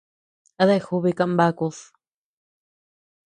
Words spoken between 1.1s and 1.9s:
kanbakud?